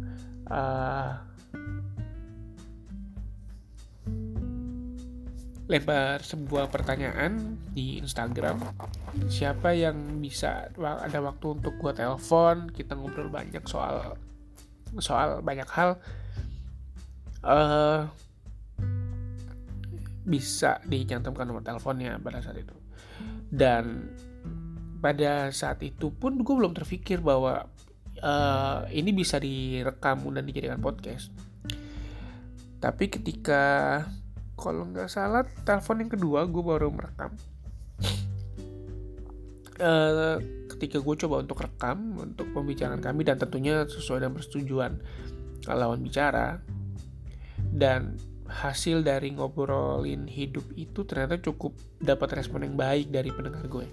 uh, 0.48 1.12
lempar 5.68 6.24
sebuah 6.24 6.72
pertanyaan 6.72 7.60
di 7.76 8.00
Instagram. 8.00 8.64
Siapa 9.28 9.76
yang 9.76 10.24
bisa 10.24 10.72
ada 10.80 11.18
waktu 11.20 11.60
untuk 11.60 11.76
gue 11.76 11.92
telepon 11.92 12.72
kita 12.72 12.96
ngobrol 12.96 13.28
banyak 13.28 13.60
soal 13.68 14.16
soal 15.04 15.44
banyak 15.44 15.68
hal. 15.68 16.00
Uh, 17.44 18.08
bisa 20.22 20.78
dicantumkan 20.86 21.46
nomor 21.46 21.66
teleponnya 21.66 22.18
pada 22.22 22.38
saat 22.38 22.58
itu. 22.62 22.74
Dan 23.50 24.10
pada 25.02 25.50
saat 25.50 25.82
itu 25.82 26.14
pun 26.14 26.40
gue 26.40 26.54
belum 26.54 26.72
terpikir 26.78 27.18
bahwa 27.18 27.66
uh, 28.22 28.86
ini 28.88 29.10
bisa 29.10 29.42
direkam 29.42 30.22
dan 30.30 30.46
dijadikan 30.46 30.78
podcast. 30.78 31.34
Tapi 32.78 33.10
ketika 33.10 33.62
kalau 34.54 34.86
nggak 34.86 35.10
salah 35.10 35.42
telepon 35.66 36.06
yang 36.06 36.10
kedua 36.10 36.46
gue 36.46 36.62
baru 36.62 36.88
merekam. 36.94 37.34
Uh, 39.82 40.38
ketika 40.70 41.02
gue 41.02 41.14
coba 41.26 41.42
untuk 41.42 41.58
rekam 41.58 42.14
untuk 42.22 42.46
pembicaraan 42.54 43.02
kami 43.02 43.26
dan 43.26 43.34
tentunya 43.34 43.82
sesuai 43.82 44.22
dengan 44.22 44.38
persetujuan 44.38 44.92
lawan 45.66 45.98
bicara. 46.02 46.62
Dan 47.72 48.18
hasil 48.52 49.00
dari 49.00 49.32
ngobrolin 49.32 50.28
hidup 50.28 50.62
itu 50.76 51.08
ternyata 51.08 51.40
cukup 51.40 51.72
dapat 51.96 52.36
respon 52.36 52.68
yang 52.68 52.76
baik 52.76 53.08
dari 53.08 53.32
pendengar 53.32 53.64
gue. 53.64 53.86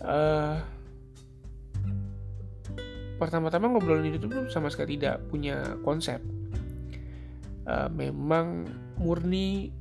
Uh, 0.00 0.56
pertama-tama 3.18 3.68
ngobrolin 3.68 4.14
hidup 4.14 4.30
itu 4.30 4.40
sama 4.48 4.70
sekali 4.70 4.94
tidak 4.94 5.26
punya 5.26 5.74
konsep. 5.82 6.22
Uh, 7.66 7.90
memang 7.90 8.70
murni 8.96 9.74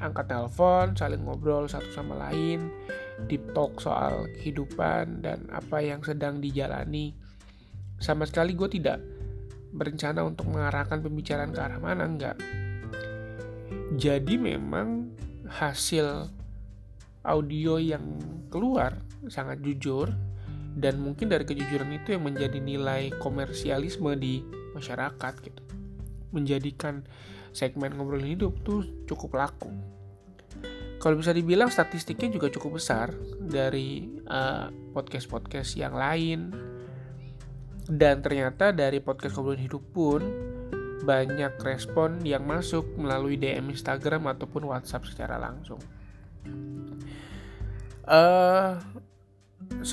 angkat 0.00 0.28
telepon, 0.28 0.96
saling 0.96 1.22
ngobrol 1.24 1.68
satu 1.68 1.88
sama 1.92 2.16
lain, 2.28 2.72
deep 3.28 3.40
talk 3.52 3.80
soal 3.80 4.28
kehidupan 4.40 5.24
dan 5.24 5.44
apa 5.52 5.80
yang 5.84 6.00
sedang 6.04 6.40
dijalani. 6.40 7.16
Sama 7.96 8.28
sekali 8.28 8.52
gue 8.52 8.68
tidak 8.68 9.00
berencana 9.76 10.24
untuk 10.24 10.48
mengarahkan 10.48 11.04
pembicaraan 11.04 11.52
ke 11.52 11.60
arah 11.60 11.78
mana, 11.78 12.08
enggak. 12.08 12.36
Jadi 13.94 14.34
memang 14.40 15.12
hasil 15.46 16.26
audio 17.22 17.78
yang 17.78 18.18
keluar 18.50 18.98
sangat 19.30 19.62
jujur 19.62 20.10
dan 20.76 21.00
mungkin 21.00 21.32
dari 21.32 21.48
kejujuran 21.48 21.88
itu 21.96 22.12
yang 22.16 22.28
menjadi 22.28 22.58
nilai 22.60 23.08
komersialisme 23.16 24.12
di 24.18 24.44
masyarakat 24.76 25.34
gitu. 25.40 25.62
Menjadikan 26.36 27.06
segmen 27.56 27.96
ngobrolin 27.96 28.36
hidup 28.36 28.60
tuh 28.60 28.84
cukup 29.08 29.40
laku. 29.40 29.72
Kalau 31.00 31.16
bisa 31.16 31.32
dibilang 31.32 31.72
statistiknya 31.72 32.28
juga 32.32 32.52
cukup 32.52 32.76
besar 32.80 33.12
dari 33.40 34.20
uh, 34.28 34.68
podcast-podcast 34.92 35.76
yang 35.80 35.96
lain. 35.96 36.52
Dan 37.86 38.18
ternyata 38.18 38.74
dari 38.74 38.98
podcast 38.98 39.38
ngobrolin 39.38 39.62
hidup 39.62 39.82
pun 39.94 40.20
banyak 41.06 41.54
respon 41.62 42.18
yang 42.26 42.42
masuk 42.42 42.98
melalui 42.98 43.38
DM 43.38 43.70
Instagram 43.70 44.26
ataupun 44.26 44.66
WhatsApp 44.66 45.06
secara 45.06 45.38
langsung. 45.38 45.78
Uh, 48.06 48.78
10 49.82 49.86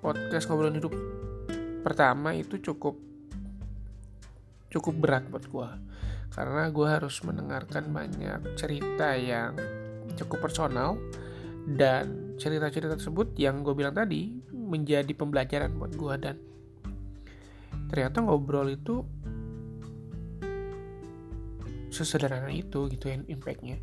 podcast 0.00 0.44
ngobrolin 0.48 0.76
hidup 0.80 0.94
pertama 1.84 2.36
itu 2.36 2.60
cukup 2.60 2.96
cukup 4.68 4.94
berat 4.96 5.24
buat 5.32 5.44
gue 5.48 5.68
karena 6.32 6.68
gue 6.68 6.86
harus 6.86 7.16
mendengarkan 7.24 7.88
banyak 7.92 8.40
cerita 8.54 9.16
yang 9.16 9.56
cukup 10.16 10.48
personal 10.48 11.00
dan 11.64 12.36
cerita-cerita 12.40 12.96
tersebut 12.96 13.36
yang 13.36 13.60
gue 13.64 13.74
bilang 13.76 13.96
tadi 13.96 14.32
menjadi 14.52 15.12
pembelajaran 15.12 15.76
buat 15.76 15.92
gue 15.96 16.14
dan 16.20 16.36
ternyata 17.88 18.20
ngobrol 18.20 18.68
itu 18.72 19.04
sesederhana 21.88 22.52
itu 22.52 22.86
gitu 22.92 23.08
yang 23.08 23.24
impactnya 23.26 23.80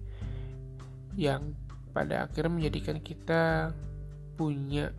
yang 1.17 1.57
pada 1.95 2.27
akhirnya 2.27 2.51
menjadikan 2.51 2.99
kita 3.01 3.71
punya 4.35 4.91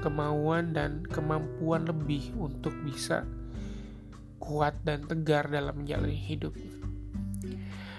kemauan 0.00 0.72
dan 0.72 1.04
kemampuan 1.04 1.84
lebih 1.84 2.32
untuk 2.36 2.72
bisa 2.84 3.24
kuat 4.40 4.76
dan 4.84 5.04
tegar 5.04 5.48
dalam 5.52 5.84
menjalani 5.84 6.16
hidup. 6.16 6.56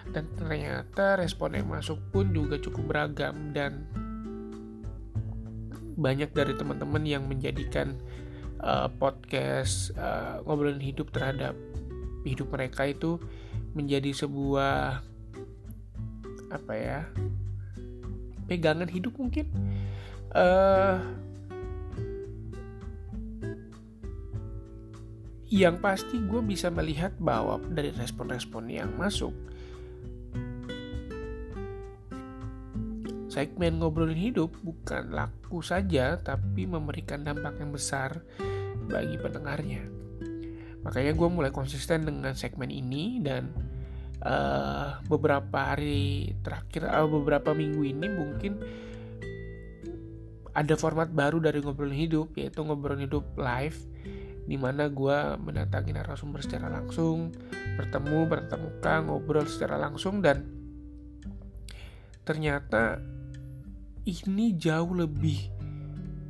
Dan 0.10 0.26
ternyata 0.34 1.22
respon 1.22 1.54
yang 1.54 1.70
masuk 1.70 2.02
pun 2.10 2.34
juga 2.34 2.58
cukup 2.58 2.89
beragam 2.89 3.54
dan 3.54 3.86
banyak 6.00 6.34
dari 6.34 6.58
teman-teman 6.58 7.06
yang 7.06 7.30
menjadikan 7.30 7.94
uh, 8.62 8.88
podcast 9.00 9.95
uh, 9.95 10.43
ngobrolin 10.43 10.84
hidup 10.84 11.12
terhadap 11.12 11.56
hidup 12.28 12.52
mereka 12.52 12.88
itu 12.88 13.19
menjadi 13.74 14.12
sebuah 14.12 15.02
apa 16.50 16.74
ya 16.74 17.06
pegangan 18.50 18.89
hidup 18.89 19.13
mungkin. 19.15 19.45
Uh, 20.34 20.98
yang 25.50 25.82
pasti 25.82 26.22
gue 26.22 26.41
bisa 26.45 26.69
melihat 26.69 27.10
bahwa 27.17 27.58
dari 27.74 27.89
respon-respon 27.98 28.69
yang 28.69 28.93
masuk 28.93 29.34
segmen 33.39 33.80
ngobrolin 33.80 34.19
hidup 34.19 34.52
bukan 34.60 35.15
laku 35.15 35.63
saja 35.63 36.19
tapi 36.19 36.67
memberikan 36.67 37.23
dampak 37.23 37.56
yang 37.56 37.71
besar 37.71 38.19
bagi 38.91 39.15
pendengarnya. 39.15 39.88
Makanya 40.84 41.15
gue 41.15 41.30
mulai 41.32 41.52
konsisten 41.56 42.04
dengan 42.04 42.36
segmen 42.36 42.67
ini 42.67 43.23
dan 43.23 43.56
uh, 44.28 44.99
beberapa 45.08 45.71
hari 45.71 46.36
terakhir 46.43 46.84
uh, 46.91 47.08
beberapa 47.08 47.56
minggu 47.56 47.80
ini 47.88 48.08
mungkin 48.12 48.60
ada 50.52 50.75
format 50.75 51.08
baru 51.08 51.39
dari 51.39 51.63
ngobrolin 51.63 51.95
hidup 51.95 52.36
yaitu 52.36 52.60
ngobrolin 52.60 53.08
hidup 53.08 53.23
live 53.39 53.80
di 54.43 54.60
mana 54.60 54.91
gue 54.91 55.39
mendatangi 55.39 55.95
narasumber 55.95 56.43
secara 56.43 56.67
langsung, 56.67 57.32
bertemu, 57.80 58.19
bertatap 58.28 58.60
muka, 58.60 58.93
ngobrol 59.06 59.47
secara 59.47 59.80
langsung 59.80 60.19
dan 60.19 60.43
ternyata 62.25 62.97
ini 64.05 64.55
jauh 64.55 64.93
lebih 64.95 65.51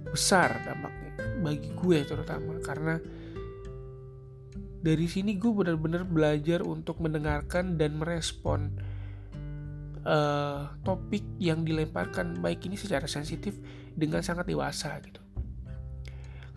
besar 0.10 0.62
dampaknya 0.66 1.42
bagi 1.44 1.70
gue 1.74 1.98
terutama. 2.06 2.58
Karena 2.64 2.96
dari 4.80 5.08
sini 5.12 5.36
gue 5.36 5.52
benar-benar 5.52 6.08
belajar 6.08 6.64
untuk 6.64 7.04
mendengarkan 7.04 7.76
dan 7.76 8.00
merespon 8.00 8.74
uh, 10.08 10.72
topik 10.88 11.24
yang 11.38 11.68
dilemparkan 11.68 12.40
baik 12.40 12.64
ini 12.66 12.80
secara 12.80 13.06
sensitif 13.06 13.60
dengan 13.92 14.24
sangat 14.24 14.48
dewasa 14.48 14.96
gitu. 15.04 15.20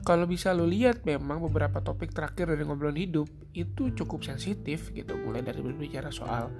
Kalau 0.03 0.27
bisa 0.27 0.51
lo 0.51 0.67
lihat 0.67 1.07
memang 1.07 1.39
beberapa 1.47 1.79
topik 1.79 2.11
terakhir 2.11 2.51
dari 2.51 2.67
ngobrol 2.67 2.95
hidup 2.95 3.31
itu 3.55 3.95
cukup 3.95 4.27
sensitif 4.27 4.91
gitu. 4.91 5.15
Mulai 5.15 5.47
dari 5.47 5.63
berbicara 5.63 6.11
soal 6.11 6.51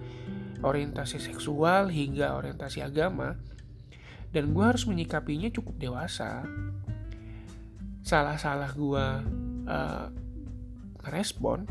orientasi 0.63 1.19
seksual 1.19 1.91
hingga 1.91 2.39
orientasi 2.39 2.87
agama 2.87 3.35
dan 4.33 4.57
gue 4.57 4.65
harus 4.65 4.89
menyikapinya 4.89 5.53
cukup 5.53 5.77
dewasa. 5.77 6.43
Salah-salah 8.03 8.73
gue 8.75 9.07
uh, 9.69 10.07
respon 11.07 11.69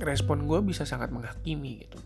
respon 0.00 0.48
gue 0.48 0.58
bisa 0.64 0.88
sangat 0.88 1.12
menghakimi 1.12 1.84
gitu. 1.84 2.00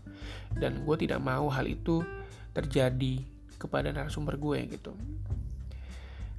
Dan 0.51 0.83
gue 0.83 0.95
tidak 0.99 1.23
mau 1.23 1.47
hal 1.47 1.63
itu 1.65 2.03
terjadi 2.51 3.23
kepada 3.55 3.95
narasumber 3.95 4.35
gue 4.35 4.59
gitu. 4.75 4.91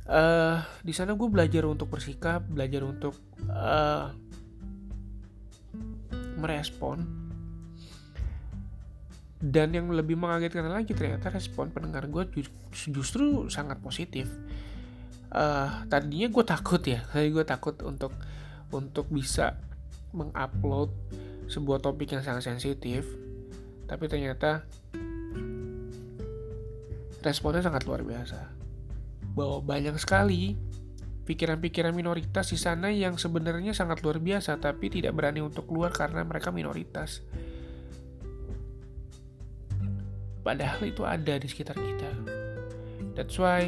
Uh, 0.06 0.62
di 0.86 0.94
sana 0.94 1.18
gue 1.18 1.26
belajar 1.26 1.66
untuk 1.66 1.90
bersikap 1.90 2.44
belajar 2.46 2.86
untuk 2.86 3.18
uh, 3.50 4.14
merespon 6.38 7.25
dan 9.36 9.68
yang 9.76 9.92
lebih 9.92 10.16
mengagetkan 10.16 10.64
lagi 10.72 10.96
ternyata 10.96 11.28
respon 11.28 11.68
pendengar 11.68 12.08
gue 12.08 12.24
justru 12.72 13.52
sangat 13.52 13.80
positif. 13.84 14.28
Uh, 15.26 15.84
tadinya 15.90 16.30
gue 16.30 16.44
takut 16.46 16.80
ya 16.80 17.02
tadi 17.10 17.28
gue 17.34 17.44
takut 17.44 17.76
untuk 17.82 18.14
untuk 18.72 19.10
bisa 19.12 19.58
mengupload 20.16 20.88
sebuah 21.46 21.84
topik 21.84 22.16
yang 22.16 22.24
sangat 22.24 22.48
sensitif. 22.48 23.04
Tapi 23.86 24.04
ternyata 24.10 24.66
responnya 27.22 27.62
sangat 27.62 27.84
luar 27.84 28.02
biasa. 28.02 28.40
Bahwa 29.36 29.60
banyak 29.60 30.00
sekali 30.00 30.56
pikiran-pikiran 31.26 31.90
minoritas 31.90 32.54
di 32.54 32.58
sana 32.58 32.88
yang 32.94 33.18
sebenarnya 33.18 33.74
sangat 33.74 34.00
luar 34.00 34.22
biasa 34.22 34.62
tapi 34.62 34.88
tidak 34.88 35.12
berani 35.12 35.42
untuk 35.42 35.66
keluar 35.68 35.92
karena 35.92 36.22
mereka 36.22 36.54
minoritas. 36.54 37.20
Padahal 40.46 40.78
itu 40.86 41.02
ada 41.02 41.34
di 41.42 41.50
sekitar 41.50 41.74
kita. 41.74 42.10
That's 43.18 43.34
why 43.34 43.66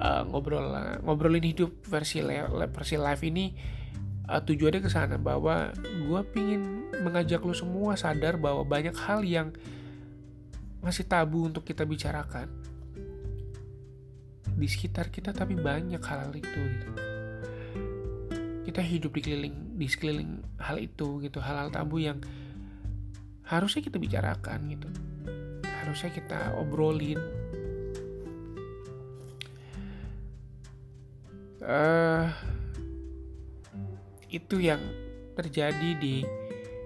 uh, 0.00 0.24
ngobrol 0.24 0.72
ngobrolin 1.04 1.44
hidup 1.44 1.84
versi 1.84 2.24
versi 2.72 2.96
live 2.96 3.22
ini 3.28 3.52
uh, 4.32 4.40
tujuannya 4.40 4.80
ke 4.80 4.88
sana 4.88 5.20
bahwa 5.20 5.76
gue 5.76 6.20
pingin 6.32 6.88
mengajak 7.04 7.44
lo 7.44 7.52
semua 7.52 8.00
sadar 8.00 8.40
bahwa 8.40 8.64
banyak 8.64 8.96
hal 8.96 9.20
yang 9.20 9.52
masih 10.80 11.04
tabu 11.04 11.44
untuk 11.44 11.68
kita 11.68 11.84
bicarakan. 11.84 12.48
Di 14.56 14.68
sekitar 14.68 15.12
kita 15.12 15.36
tapi 15.36 15.52
banyak 15.56 16.00
hal, 16.00 16.32
itu 16.32 16.48
gitu. 16.48 16.88
Kita 18.64 18.80
hidup 18.80 19.12
di 19.12 19.20
keliling 19.20 19.56
di 19.76 19.84
sekeliling 19.84 20.32
hal 20.56 20.80
itu 20.80 21.20
gitu. 21.20 21.44
Hal-hal 21.44 21.68
tabu 21.68 22.00
yang 22.00 22.24
harusnya 23.44 23.84
kita 23.84 23.98
bicarakan 24.00 24.60
gitu 24.72 25.09
harusnya 25.90 26.14
kita 26.14 26.54
obrolin. 26.54 27.18
Uh, 31.58 32.30
itu 34.30 34.62
yang 34.62 34.78
terjadi 35.34 35.98
di 35.98 36.22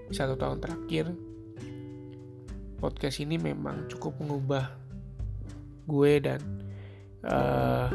satu 0.09 0.33
tahun 0.33 0.57
terakhir. 0.57 1.13
Podcast 2.81 3.21
ini 3.21 3.37
memang 3.37 3.85
cukup 3.93 4.17
mengubah 4.25 4.73
gue 5.85 6.13
dan 6.17 6.41
uh, 7.29 7.93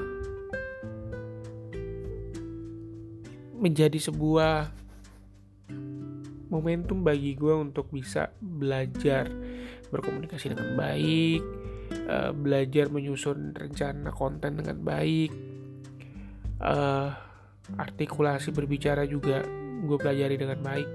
menjadi 3.59 3.99
sebuah 3.99 4.71
momentum 6.55 7.03
bagi 7.03 7.35
gue 7.35 7.55
untuk 7.59 7.91
bisa 7.91 8.31
belajar 8.39 9.27
berkomunikasi 9.91 10.55
dengan 10.55 10.79
baik, 10.79 11.43
uh, 12.07 12.31
belajar 12.35 12.89
menyusun 12.89 13.55
rencana 13.55 14.11
konten 14.15 14.59
dengan 14.63 14.79
baik, 14.81 15.31
uh, 16.63 17.11
artikulasi 17.77 18.51
berbicara 18.51 19.07
juga 19.07 19.45
gue 19.85 19.99
pelajari 19.99 20.37
dengan 20.39 20.59
baik. 20.63 20.89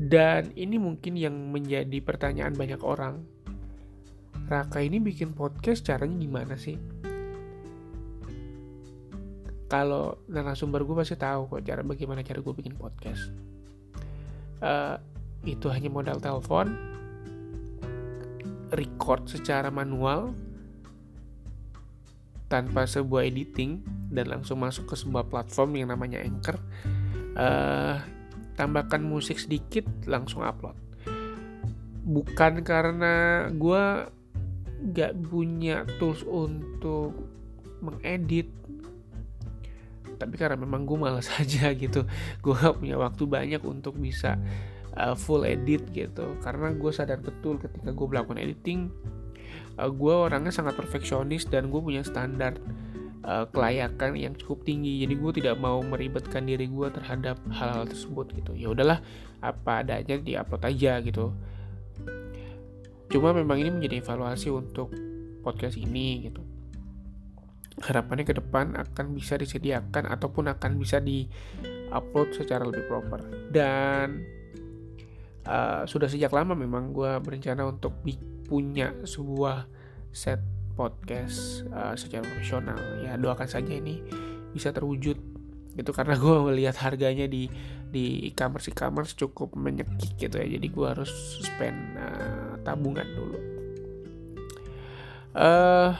Dan 0.00 0.56
ini 0.56 0.80
mungkin 0.80 1.12
yang 1.12 1.36
menjadi 1.52 2.00
pertanyaan 2.00 2.56
banyak 2.56 2.80
orang. 2.80 3.20
Raka 4.48 4.82
ini 4.82 4.98
bikin 4.98 5.36
podcast 5.36 5.86
caranya 5.86 6.16
gimana 6.18 6.56
sih? 6.56 6.74
Kalau 9.70 10.24
narasumber 10.26 10.82
gue 10.82 10.96
pasti 10.98 11.14
tahu 11.14 11.46
kok 11.46 11.62
cara 11.62 11.86
bagaimana 11.86 12.26
cara 12.26 12.42
gue 12.42 12.54
bikin 12.56 12.74
podcast. 12.74 13.30
Uh, 14.58 14.98
itu 15.44 15.72
hanya 15.72 15.88
modal 15.88 16.20
telepon 16.20 16.90
record 18.70 19.26
secara 19.26 19.68
manual 19.68 20.34
tanpa 22.50 22.82
sebuah 22.82 23.30
editing 23.30 23.78
dan 24.10 24.26
langsung 24.26 24.58
masuk 24.58 24.90
ke 24.90 24.94
sebuah 24.98 25.30
platform 25.30 25.78
yang 25.78 25.94
namanya 25.94 26.18
Anchor. 26.18 26.58
Uh, 27.38 28.02
tambahkan 28.58 28.98
musik 29.00 29.38
sedikit, 29.38 29.86
langsung 30.04 30.42
upload. 30.42 30.74
Bukan 32.02 32.66
karena 32.66 33.46
gue 33.54 33.84
gak 34.90 35.14
punya 35.30 35.86
tools 36.02 36.26
untuk 36.26 37.14
mengedit, 37.80 38.50
tapi 40.18 40.34
karena 40.36 40.58
memang 40.58 40.82
gue 40.84 40.98
malas 40.98 41.30
aja 41.40 41.70
gitu. 41.70 42.02
Gue 42.42 42.54
gak 42.58 42.82
punya 42.82 42.98
waktu 42.98 43.22
banyak 43.30 43.62
untuk 43.62 43.94
bisa 43.94 44.36
uh, 44.96 45.14
full 45.14 45.46
edit 45.46 45.86
gitu. 45.92 46.38
Karena 46.40 46.72
gue 46.74 46.90
sadar 46.90 47.20
betul 47.20 47.60
ketika 47.60 47.90
gue 47.92 48.06
melakukan 48.06 48.38
editing, 48.40 48.90
uh, 49.78 49.90
gue 49.90 50.14
orangnya 50.14 50.50
sangat 50.50 50.74
perfeksionis 50.78 51.46
dan 51.46 51.68
gue 51.68 51.80
punya 51.82 52.02
standar 52.02 52.58
uh, 53.24 53.46
kelayakan 53.50 54.16
yang 54.16 54.34
cukup 54.36 54.64
tinggi. 54.64 55.04
Jadi 55.04 55.14
gue 55.14 55.32
tidak 55.42 55.56
mau 55.60 55.80
meribetkan 55.84 56.48
diri 56.48 56.66
gue 56.66 56.88
terhadap 56.90 57.38
hal-hal 57.52 57.86
tersebut 57.86 58.32
gitu. 58.36 58.52
Ya 58.56 58.68
udahlah 58.72 58.98
apa 59.40 59.84
adanya 59.84 60.20
diupload 60.20 60.62
aja 60.68 61.00
gitu. 61.00 61.32
Cuma 63.10 63.34
memang 63.34 63.58
ini 63.58 63.70
menjadi 63.74 64.06
evaluasi 64.06 64.54
untuk 64.54 64.94
podcast 65.42 65.74
ini 65.74 66.30
gitu. 66.30 66.42
Harapannya 67.80 68.28
ke 68.28 68.36
depan 68.36 68.76
akan 68.76 69.16
bisa 69.16 69.40
disediakan 69.40 70.04
ataupun 70.12 70.52
akan 70.52 70.76
bisa 70.76 71.00
di 71.00 71.24
upload 71.90 72.36
secara 72.36 72.62
lebih 72.62 72.86
proper. 72.86 73.24
Dan 73.50 74.20
uh, 75.46 75.82
sudah 75.88 76.08
sejak 76.10 76.32
lama 76.32 76.52
memang 76.52 76.92
gue 76.92 77.10
berencana 77.22 77.68
untuk 77.68 77.96
punya 78.48 78.92
sebuah 79.06 79.70
set 80.10 80.42
podcast 80.74 81.62
uh, 81.70 81.94
secara 81.94 82.26
profesional. 82.26 82.78
Ya 83.04 83.14
doakan 83.20 83.48
saja 83.48 83.72
ini 83.72 84.02
bisa 84.50 84.74
terwujud. 84.74 85.16
Itu 85.78 85.90
karena 85.94 86.18
gue 86.18 86.36
melihat 86.50 86.76
harganya 86.82 87.30
di 87.30 87.46
di 87.90 88.30
e-commerce 88.30 88.70
e-commerce 88.70 89.12
cukup 89.18 89.54
menyekik 89.54 90.18
gitu 90.18 90.34
ya. 90.38 90.46
Jadi 90.46 90.66
gue 90.66 90.86
harus 90.86 91.10
spend 91.42 91.78
uh, 91.98 92.54
tabungan 92.66 93.06
dulu. 93.14 93.38
Uh, 95.30 95.94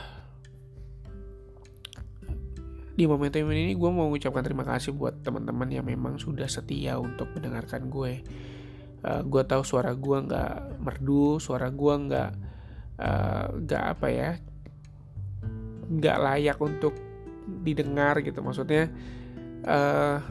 di 2.98 3.08
momentum 3.08 3.48
ini 3.48 3.78
gue 3.78 3.90
mau 3.90 4.10
mengucapkan 4.10 4.44
terima 4.44 4.66
kasih 4.66 4.92
buat 4.92 5.22
teman-teman 5.24 5.70
yang 5.70 5.86
memang 5.86 6.18
sudah 6.20 6.44
setia 6.50 6.98
untuk 7.00 7.32
mendengarkan 7.32 7.88
gue 7.88 8.20
uh, 9.04 9.22
gue 9.24 9.42
tahu 9.44 9.62
suara 9.64 9.92
gue 9.96 10.18
nggak 10.28 10.80
merdu 10.80 11.40
suara 11.40 11.68
gue 11.72 11.94
nggak 12.08 12.30
uh, 13.00 13.46
nggak 13.64 13.84
apa 13.96 14.06
ya 14.08 14.30
nggak 15.90 16.18
layak 16.22 16.58
untuk 16.62 16.94
didengar 17.66 18.22
gitu. 18.22 18.38
Maksudnya 18.40 18.86
uh, 19.66 20.22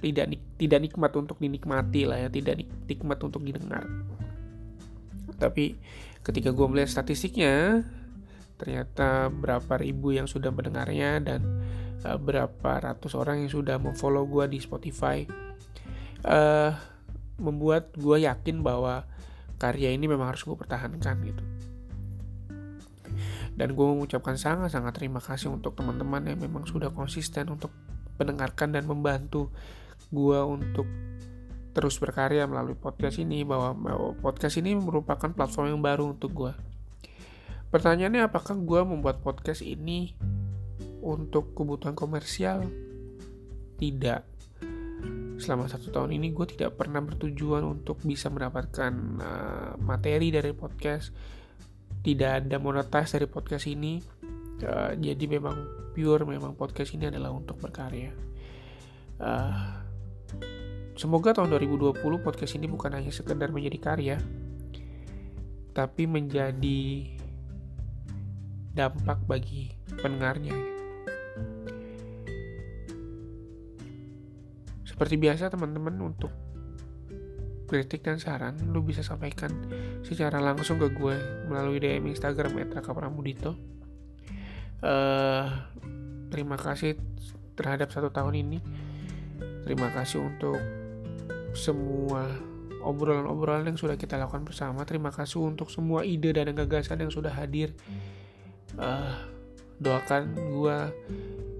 tidak 0.00 0.36
tidak 0.56 0.80
nikmat 0.80 1.12
untuk 1.16 1.36
dinikmati 1.40 2.08
lah 2.08 2.24
ya 2.24 2.28
tidak 2.32 2.64
nikmat 2.88 3.18
untuk 3.20 3.44
didengar. 3.44 3.84
Tapi 5.36 5.76
ketika 6.24 6.56
gue 6.56 6.66
melihat 6.68 6.88
statistiknya 6.88 7.84
ternyata 8.54 9.28
berapa 9.28 9.76
ribu 9.82 10.14
yang 10.14 10.30
sudah 10.30 10.48
mendengarnya 10.48 11.20
dan 11.20 11.40
uh, 12.06 12.16
berapa 12.16 12.80
ratus 12.80 13.12
orang 13.18 13.44
yang 13.44 13.52
sudah 13.52 13.76
memfollow 13.76 14.24
gue 14.24 14.56
di 14.56 14.58
Spotify. 14.62 15.26
Uh, 16.24 16.72
membuat 17.40 17.94
gue 17.96 18.24
yakin 18.24 18.62
bahwa 18.62 19.06
karya 19.58 19.94
ini 19.94 20.10
memang 20.10 20.30
harus 20.34 20.42
gue 20.42 20.54
pertahankan 20.54 21.16
gitu. 21.24 21.44
Dan 23.54 23.78
gue 23.78 23.86
mengucapkan 23.86 24.34
sangat-sangat 24.34 24.98
terima 24.98 25.22
kasih 25.22 25.54
untuk 25.54 25.78
teman-teman 25.78 26.26
yang 26.26 26.38
memang 26.42 26.66
sudah 26.66 26.90
konsisten 26.90 27.46
untuk 27.54 27.70
mendengarkan 28.18 28.74
dan 28.74 28.86
membantu 28.86 29.50
gue 30.10 30.40
untuk 30.42 30.86
terus 31.74 31.98
berkarya 31.98 32.46
melalui 32.46 32.78
podcast 32.78 33.18
ini 33.18 33.42
bahwa 33.42 33.74
podcast 34.22 34.62
ini 34.62 34.78
merupakan 34.78 35.26
platform 35.34 35.74
yang 35.74 35.82
baru 35.82 36.14
untuk 36.14 36.30
gue 36.30 36.54
pertanyaannya 37.74 38.30
apakah 38.30 38.54
gue 38.54 38.80
membuat 38.86 39.18
podcast 39.18 39.66
ini 39.66 40.14
untuk 41.02 41.58
kebutuhan 41.58 41.98
komersial? 41.98 42.62
Tidak 43.82 44.33
selama 45.36 45.66
satu 45.66 45.90
tahun 45.90 46.14
ini 46.14 46.30
gue 46.30 46.46
tidak 46.54 46.78
pernah 46.78 47.02
bertujuan 47.02 47.66
untuk 47.66 47.98
bisa 48.06 48.30
mendapatkan 48.30 48.92
uh, 49.20 49.72
materi 49.82 50.30
dari 50.30 50.54
podcast. 50.54 51.10
Tidak 52.04 52.30
ada 52.44 52.56
monetize 52.60 53.16
dari 53.16 53.26
podcast 53.26 53.66
ini. 53.66 53.98
Uh, 54.64 54.94
jadi 54.94 55.24
memang 55.26 55.90
pure 55.92 56.22
memang 56.22 56.54
podcast 56.54 56.94
ini 56.94 57.10
adalah 57.10 57.34
untuk 57.34 57.58
berkarya. 57.58 58.12
Uh, 59.18 59.82
semoga 60.94 61.34
tahun 61.34 61.50
2020 61.58 61.98
podcast 62.22 62.52
ini 62.54 62.66
bukan 62.70 62.94
hanya 62.94 63.10
sekedar 63.10 63.50
menjadi 63.50 63.78
karya 63.78 64.16
tapi 65.74 66.06
menjadi 66.06 67.10
dampak 68.74 69.18
bagi 69.26 69.74
pendengarnya 69.98 70.73
Seperti 74.94 75.18
biasa 75.18 75.50
teman-teman 75.50 75.98
untuk 76.06 76.30
kritik 77.66 78.06
dan 78.06 78.22
saran 78.22 78.54
lu 78.70 78.86
bisa 78.86 79.02
sampaikan 79.02 79.50
secara 80.06 80.38
langsung 80.38 80.78
ke 80.78 80.86
gue 80.94 81.16
melalui 81.50 81.82
DM 81.82 82.14
Instagram 82.14 82.54
@rakapramudito. 82.70 83.58
Uh, 84.78 85.50
terima 86.30 86.54
kasih 86.54 86.94
terhadap 87.58 87.90
satu 87.90 88.14
tahun 88.14 88.38
ini. 88.38 88.58
Terima 89.66 89.90
kasih 89.90 90.22
untuk 90.22 90.62
semua 91.58 92.30
obrolan-obrolan 92.86 93.74
yang 93.74 93.80
sudah 93.80 93.98
kita 93.98 94.14
lakukan 94.14 94.46
bersama. 94.46 94.86
Terima 94.86 95.10
kasih 95.10 95.42
untuk 95.42 95.74
semua 95.74 96.06
ide 96.06 96.30
dan 96.30 96.54
gagasan 96.54 97.02
yang 97.02 97.10
sudah 97.10 97.34
hadir. 97.34 97.74
Uh, 98.78 99.18
doakan 99.82 100.38
gue 100.38 100.78
Eh, 100.86 101.53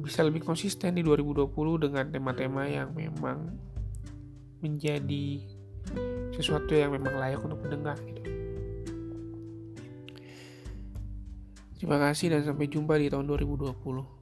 bisa 0.00 0.20
lebih 0.20 0.44
konsisten 0.44 0.96
di 0.96 1.02
2020 1.02 1.48
dengan 1.88 2.04
tema-tema 2.12 2.68
yang 2.68 2.92
memang 2.92 3.56
menjadi 4.62 5.42
sesuatu 6.36 6.72
yang 6.72 6.94
memang 6.94 7.18
layak 7.18 7.40
untuk 7.42 7.58
mendengar 7.64 7.98
gitu. 8.04 8.22
Terima 11.82 11.98
kasih 11.98 12.30
dan 12.30 12.46
sampai 12.46 12.70
jumpa 12.70 12.94
di 12.94 13.10
tahun 13.10 13.26
2020. 13.26 14.21